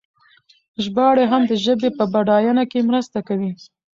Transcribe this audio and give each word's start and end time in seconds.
ژباړې 0.83 1.25
هم 1.31 1.41
د 1.49 1.53
ژبې 1.63 1.89
په 1.97 2.03
بډاینه 2.13 2.63
کې 2.71 2.87
مرسته 2.89 3.17
کوي. 3.27 3.51